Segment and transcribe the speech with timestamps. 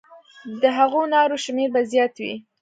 [0.61, 2.33] د هغو نارو شمېر به زیات وي.